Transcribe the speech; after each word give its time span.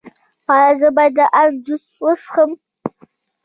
ایا 0.53 0.69
زه 0.79 0.87
باید 0.95 1.13
د 1.17 1.19
ام 1.41 1.53
جوس 1.65 1.85
وڅښم؟ 2.03 2.51